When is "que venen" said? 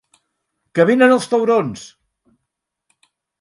0.79-1.13